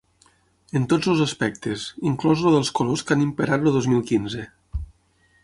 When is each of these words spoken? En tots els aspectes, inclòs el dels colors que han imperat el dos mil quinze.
En 0.77 0.87
tots 0.93 1.09
els 1.11 1.21
aspectes, 1.25 1.83
inclòs 2.13 2.41
el 2.53 2.57
dels 2.57 2.73
colors 2.81 3.05
que 3.11 3.15
han 3.17 3.23
imperat 3.27 3.69
el 3.71 3.77
dos 3.79 3.91
mil 3.93 4.03
quinze. 4.15 4.49